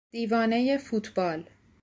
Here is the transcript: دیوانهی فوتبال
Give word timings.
دیوانهی 0.11 0.77
فوتبال 0.77 1.49